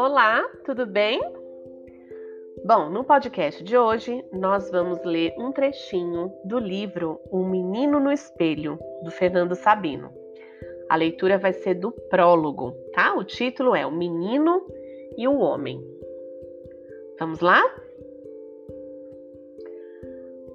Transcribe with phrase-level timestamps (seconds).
[0.00, 1.20] Olá, tudo bem?
[2.64, 8.12] Bom, no podcast de hoje nós vamos ler um trechinho do livro O Menino no
[8.12, 10.12] Espelho, do Fernando Sabino.
[10.88, 13.12] A leitura vai ser do prólogo, tá?
[13.16, 14.64] O título é O Menino
[15.16, 15.84] e o Homem.
[17.18, 17.60] Vamos lá?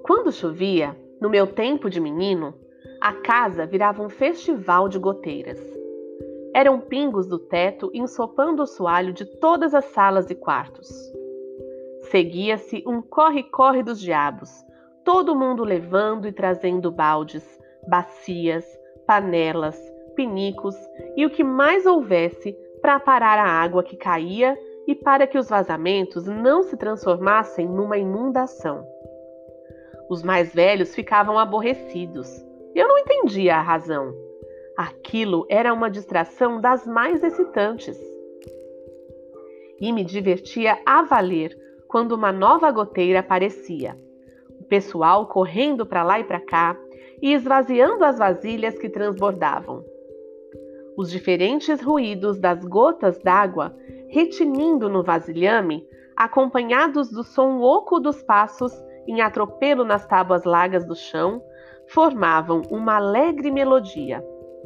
[0.04, 2.54] Quando chovia, no meu tempo de menino,
[2.98, 5.83] a casa virava um festival de goteiras.
[6.54, 10.88] Eram pingos do teto ensopando o soalho de todas as salas e quartos.
[12.10, 14.64] Seguia-se um corre-corre dos diabos,
[15.04, 17.44] todo mundo levando e trazendo baldes,
[17.88, 18.64] bacias,
[19.04, 19.76] panelas,
[20.14, 20.76] pinicos
[21.16, 25.48] e o que mais houvesse para parar a água que caía e para que os
[25.48, 28.86] vazamentos não se transformassem numa inundação.
[30.08, 32.28] Os mais velhos ficavam aborrecidos.
[32.74, 34.14] Eu não entendia a razão.
[34.76, 37.96] Aquilo era uma distração das mais excitantes.
[39.80, 43.96] E me divertia a valer quando uma nova goteira aparecia.
[44.60, 46.76] O pessoal correndo para lá e para cá
[47.22, 49.84] e esvaziando as vasilhas que transbordavam.
[50.96, 53.76] Os diferentes ruídos das gotas d'água
[54.08, 58.72] retinindo no vasilhame, acompanhados do som oco dos passos
[59.06, 61.40] em atropelo nas tábuas largas do chão,
[61.86, 64.24] formavam uma alegre melodia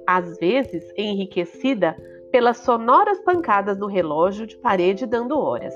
[0.09, 1.95] às vezes enriquecida
[2.33, 5.75] pelas sonoras pancadas do relógio de parede dando horas.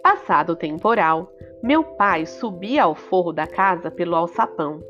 [0.00, 4.80] Passado o temporal, meu pai subia ao forro da casa pelo alçapão,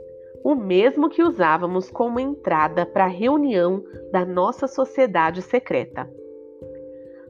[0.44, 6.06] o mesmo que usávamos como entrada para a reunião da nossa sociedade secreta.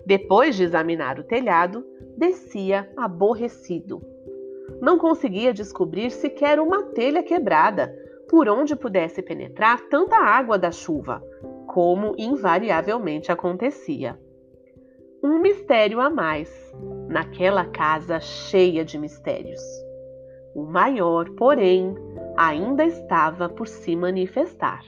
[0.05, 1.86] Depois de examinar o telhado,
[2.17, 4.03] descia aborrecido.
[4.81, 7.95] Não conseguia descobrir sequer uma telha quebrada,
[8.28, 11.22] por onde pudesse penetrar tanta água da chuva,
[11.67, 14.19] como invariavelmente acontecia.
[15.22, 16.51] Um mistério a mais,
[17.08, 19.62] naquela casa cheia de mistérios.
[20.55, 21.95] O maior, porém,
[22.36, 24.85] ainda estava por se manifestar.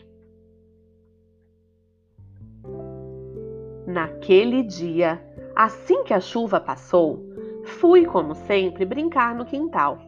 [3.87, 5.23] Naquele dia,
[5.55, 7.25] assim que a chuva passou,
[7.65, 9.99] fui, como sempre, brincar no quintal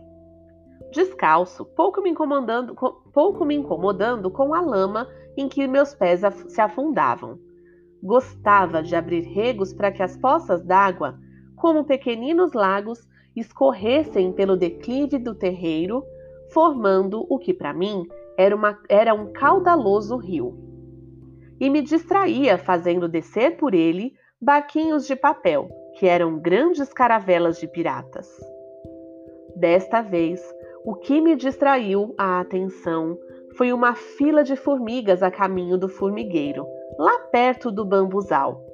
[0.91, 2.75] descalço, pouco me incomodando,
[3.13, 7.39] pouco me incomodando com a lama em que meus pés se afundavam.
[8.03, 11.19] Gostava de abrir regos para que as poças d'água,
[11.57, 16.05] como pequeninos lagos, escorressem pelo declive do terreiro,
[16.53, 18.07] formando o que para mim
[18.37, 20.57] era, uma, era um caudaloso rio.
[21.61, 27.67] E me distraía fazendo descer por ele barquinhos de papel, que eram grandes caravelas de
[27.67, 28.29] piratas.
[29.57, 30.41] Desta vez,
[30.89, 33.19] o que me distraiu a atenção
[33.59, 36.67] foi uma fila de formigas a caminho do formigueiro,
[36.99, 38.65] lá perto do bambuzal,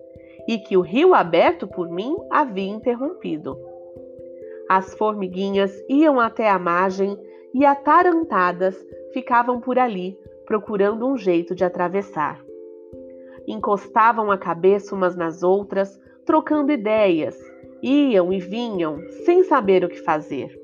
[0.46, 3.58] e que o rio aberto por mim havia interrompido.
[4.68, 7.18] As formiguinhas iam até a margem
[7.52, 8.76] e, atarantadas,
[9.12, 10.16] ficavam por ali,
[10.46, 12.40] procurando um jeito de atravessar.
[13.44, 17.36] Encostavam a cabeça umas nas outras, trocando ideias,
[17.82, 20.62] iam e vinham, sem saber o que fazer.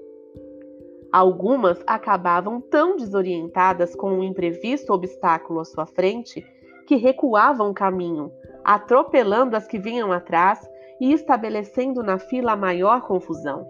[1.12, 6.46] Algumas acabavam tão desorientadas com um imprevisto obstáculo à sua frente
[6.86, 8.32] que recuavam o caminho,
[8.64, 10.68] atropelando as que vinham atrás
[11.00, 13.66] e estabelecendo na fila a maior confusão.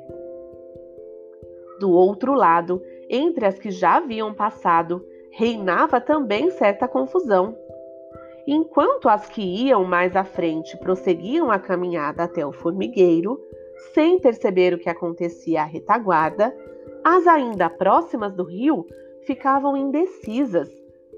[1.79, 7.57] Do outro lado, entre as que já haviam passado, reinava também certa confusão.
[8.47, 13.41] Enquanto as que iam mais à frente prosseguiam a caminhada até o formigueiro,
[13.95, 16.55] sem perceber o que acontecia à retaguarda,
[17.05, 18.87] as ainda próximas do rio
[19.27, 20.69] ficavam indecisas,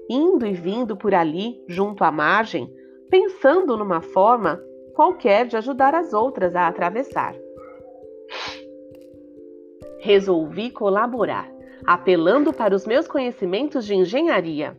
[0.09, 2.71] indo e vindo por ali, junto à margem,
[3.09, 4.61] pensando numa forma
[4.93, 7.35] qualquer de ajudar as outras a atravessar.
[9.99, 11.49] Resolvi colaborar,
[11.85, 14.77] apelando para os meus conhecimentos de engenharia.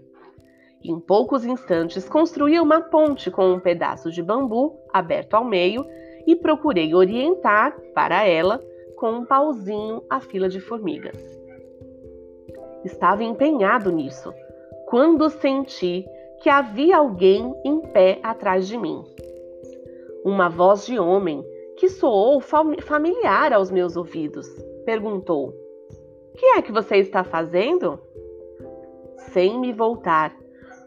[0.83, 5.85] Em poucos instantes, construí uma ponte com um pedaço de bambu aberto ao meio
[6.27, 8.61] e procurei orientar para ela
[8.97, 11.17] com um pauzinho a fila de formigas.
[12.85, 14.33] Estava empenhado nisso
[14.87, 16.07] quando senti
[16.43, 19.03] que havia alguém em pé atrás de mim.
[20.25, 21.45] Uma voz de homem
[21.77, 24.47] que soou familiar aos meus ouvidos
[24.85, 27.99] perguntou: O que é que você está fazendo?
[29.33, 30.37] Sem me voltar,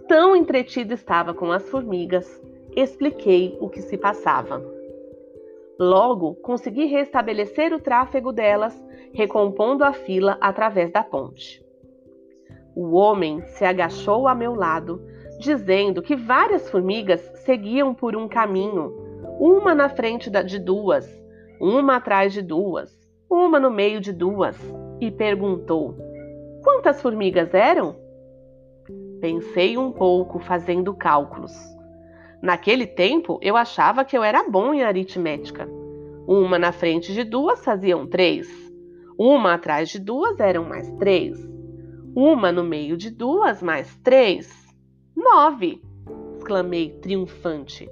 [0.08, 2.42] tão entretido estava com as formigas,
[2.76, 4.77] expliquei o que se passava.
[5.80, 8.76] Logo, consegui restabelecer o tráfego delas,
[9.14, 11.64] recompondo a fila através da ponte.
[12.76, 15.02] O homem se agachou a meu lado,
[15.40, 18.92] dizendo que várias formigas seguiam por um caminho,
[19.40, 21.08] uma na frente de duas,
[21.60, 22.98] uma atrás de duas,
[23.30, 24.58] uma no meio de duas,
[25.00, 25.96] e perguntou:
[26.64, 27.96] Quantas formigas eram?
[29.22, 31.54] Pensei um pouco, fazendo cálculos.
[32.42, 35.68] Naquele tempo, eu achava que eu era bom em aritmética.
[36.28, 38.48] Uma na frente de duas faziam três.
[39.18, 41.38] Uma atrás de duas eram mais três.
[42.16, 44.68] Uma no meio de duas mais três.
[45.16, 45.82] Nove!
[46.38, 47.90] exclamei triunfante.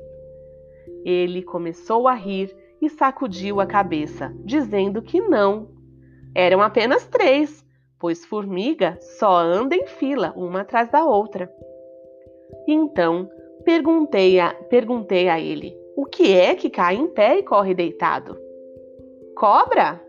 [1.03, 5.69] Ele começou a rir e sacudiu a cabeça, dizendo que não.
[6.33, 7.65] Eram apenas três,
[7.99, 11.51] pois formiga só anda em fila, uma atrás da outra.
[12.67, 13.29] Então
[13.65, 18.39] perguntei a, perguntei a ele: o que é que cai em pé e corre deitado?
[19.35, 20.01] Cobra?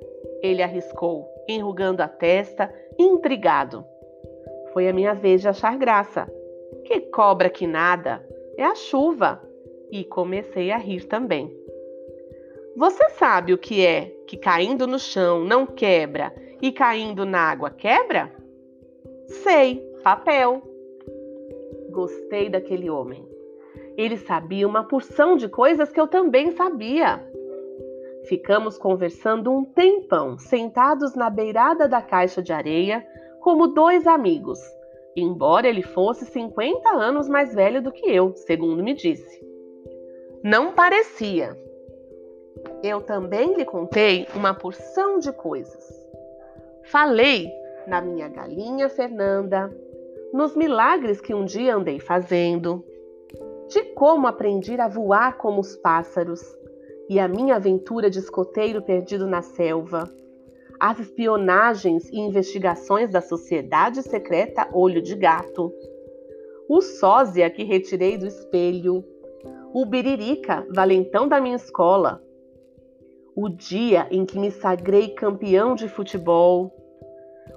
[0.42, 3.84] Ele arriscou, enrugando a testa, intrigado.
[4.72, 6.30] Foi a minha vez de achar graça.
[6.84, 8.24] Que cobra que nada!
[8.56, 9.42] É a chuva!
[9.90, 11.52] E comecei a rir também.
[12.76, 17.70] Você sabe o que é que caindo no chão não quebra e caindo na água
[17.70, 18.30] quebra?
[19.26, 20.62] Sei, papel.
[21.90, 23.35] Gostei daquele homem.
[23.96, 27.24] Ele sabia uma porção de coisas que eu também sabia.
[28.28, 33.06] Ficamos conversando um tempão, sentados na beirada da caixa de areia,
[33.40, 34.58] como dois amigos,
[35.14, 39.40] embora ele fosse 50 anos mais velho do que eu, segundo me disse.
[40.42, 41.56] Não parecia.
[42.82, 46.06] Eu também lhe contei uma porção de coisas.
[46.84, 47.50] Falei
[47.86, 49.70] na minha galinha Fernanda,
[50.32, 52.84] nos milagres que um dia andei fazendo,
[53.68, 56.40] de como aprendi a voar como os pássaros
[57.08, 60.10] e a minha aventura de escoteiro perdido na selva,
[60.78, 65.72] as espionagens e investigações da sociedade secreta Olho de Gato,
[66.68, 69.04] o sósia que retirei do espelho,
[69.72, 72.22] o biririca, valentão da minha escola,
[73.34, 76.72] o dia em que me sagrei campeão de futebol,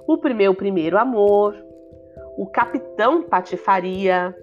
[0.06, 1.54] o meu primeiro amor,
[2.36, 4.34] o capitão patifaria,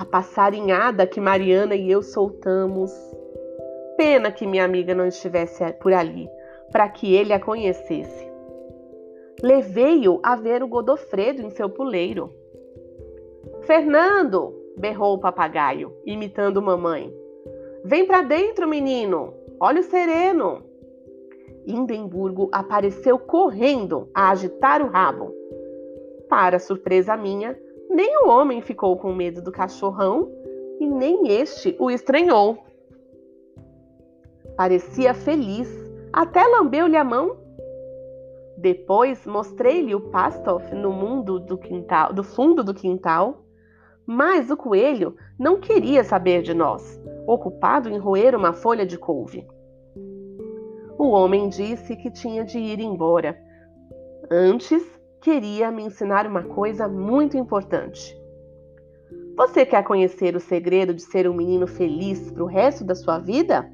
[0.00, 2.90] a passarinhada que Mariana e eu soltamos.
[3.98, 6.26] Pena que minha amiga não estivesse por ali,
[6.72, 8.26] para que ele a conhecesse.
[9.42, 12.32] Levei-o a ver o Godofredo em seu puleiro.
[13.64, 14.58] Fernando!
[14.78, 17.12] berrou o papagaio, imitando mamãe.
[17.84, 19.34] Vem para dentro, menino!
[19.60, 20.62] Olha o sereno!
[21.66, 25.34] Indemburgo apareceu correndo a agitar o rabo.
[26.26, 27.54] Para surpresa minha,
[27.90, 30.30] nem o homem ficou com medo do cachorrão
[30.78, 32.64] e nem este o estranhou.
[34.56, 35.68] Parecia feliz,
[36.12, 37.36] até lambeu-lhe a mão.
[38.56, 43.42] Depois mostrei-lhe o pastoff no mundo do quintal, do fundo do quintal,
[44.06, 49.46] mas o coelho não queria saber de nós, ocupado em roer uma folha de couve.
[50.96, 53.36] O homem disse que tinha de ir embora.
[54.30, 58.18] Antes, queria me ensinar uma coisa muito importante.
[59.36, 63.18] Você quer conhecer o segredo de ser um menino feliz para o resto da sua
[63.18, 63.70] vida?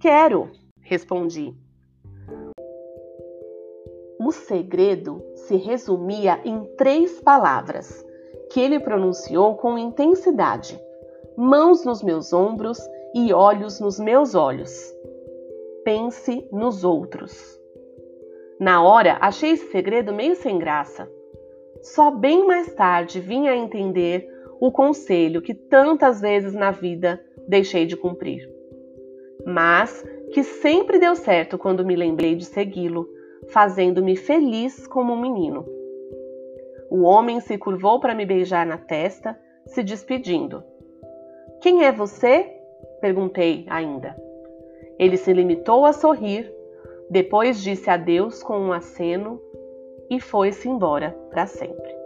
[0.00, 1.54] Quero, respondi.
[4.18, 8.04] O segredo se resumia em três palavras
[8.50, 10.78] que ele pronunciou com intensidade:
[11.36, 12.78] mãos nos meus ombros
[13.14, 14.72] e olhos nos meus olhos.
[15.84, 17.61] Pense nos outros.
[18.62, 21.10] Na hora, achei esse segredo meio sem graça.
[21.80, 24.24] Só bem mais tarde vim a entender
[24.60, 28.48] o conselho que tantas vezes na vida deixei de cumprir.
[29.44, 33.08] Mas que sempre deu certo quando me lembrei de segui-lo,
[33.48, 35.66] fazendo-me feliz como um menino.
[36.88, 40.62] O homem se curvou para me beijar na testa, se despedindo.
[41.60, 42.48] Quem é você?
[43.00, 44.16] perguntei ainda.
[45.00, 46.61] Ele se limitou a sorrir
[47.10, 49.40] depois disse adeus com um aceno
[50.10, 52.01] e foi-se embora para sempre.